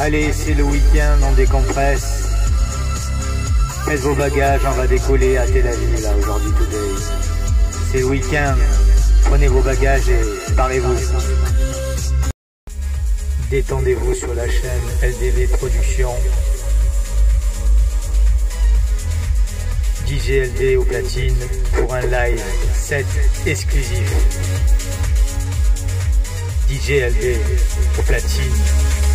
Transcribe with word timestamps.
Allez, 0.00 0.32
c'est 0.32 0.54
le 0.54 0.62
week-end, 0.62 1.18
on 1.28 1.32
décompresse. 1.32 2.28
Faites 3.84 3.98
vos 4.00 4.14
bagages, 4.14 4.60
on 4.64 4.76
va 4.76 4.86
décoller 4.86 5.36
à 5.36 5.44
Tel 5.44 5.66
Aviv 5.66 6.02
là 6.02 6.10
aujourd'hui 6.16 6.52
today. 6.52 7.02
C'est 7.90 7.98
le 7.98 8.04
week-end, 8.04 8.54
prenez 9.24 9.48
vos 9.48 9.60
bagages 9.60 10.08
et 10.08 10.52
barrez-vous. 10.52 10.94
Détendez-vous 13.50 14.14
sur 14.14 14.32
la 14.34 14.46
chaîne 14.48 14.82
LDV 15.02 15.48
Productions. 15.56 16.14
DJLD 20.06 20.76
au 20.76 20.84
platine 20.84 21.36
pour 21.74 21.92
un 21.92 22.02
live 22.02 22.42
set 22.72 23.06
exclusif. 23.46 24.12
DJLD 26.70 27.36
au 27.98 28.02
platine. 28.02 29.07